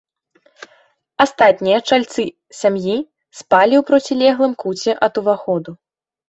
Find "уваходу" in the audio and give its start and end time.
5.25-5.71